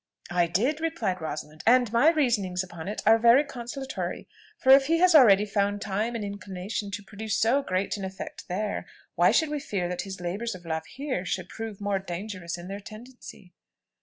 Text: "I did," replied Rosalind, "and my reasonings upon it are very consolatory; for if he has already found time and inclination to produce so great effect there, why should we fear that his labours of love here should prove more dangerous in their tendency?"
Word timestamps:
"I 0.31 0.47
did," 0.47 0.81
replied 0.81 1.21
Rosalind, 1.21 1.61
"and 1.67 1.93
my 1.93 2.09
reasonings 2.09 2.63
upon 2.63 2.87
it 2.87 3.03
are 3.05 3.19
very 3.19 3.43
consolatory; 3.43 4.27
for 4.57 4.71
if 4.71 4.87
he 4.87 4.97
has 4.97 5.13
already 5.13 5.45
found 5.45 5.79
time 5.79 6.15
and 6.15 6.25
inclination 6.25 6.89
to 6.89 7.03
produce 7.03 7.37
so 7.37 7.61
great 7.61 7.95
effect 7.95 8.47
there, 8.47 8.87
why 9.13 9.29
should 9.29 9.49
we 9.49 9.59
fear 9.59 9.87
that 9.89 10.01
his 10.01 10.19
labours 10.19 10.55
of 10.55 10.65
love 10.65 10.87
here 10.87 11.23
should 11.23 11.49
prove 11.49 11.79
more 11.79 11.99
dangerous 11.99 12.57
in 12.57 12.67
their 12.67 12.79
tendency?" 12.79 13.53